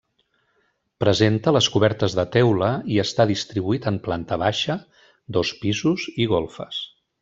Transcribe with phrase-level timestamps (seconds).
[1.03, 4.81] Presenta les cobertes de teula i està distribuït en planta baixa,
[5.39, 6.87] dos pisos i golfes.